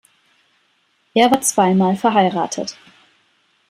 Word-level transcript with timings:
Er 1.13 1.29
war 1.29 1.41
zwei 1.41 1.75
Mal 1.75 1.95
verheiratet. 1.95 2.75